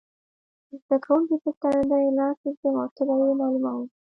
د 0.69 0.71
زده 0.83 0.97
کوونکي 1.03 1.35
پر 1.43 1.53
تندې 1.61 2.03
لاس 2.17 2.37
ږدم 2.53 2.75
او 2.83 2.89
تبه 2.95 3.13
یې 3.29 3.33
معلوموم. 3.39 3.87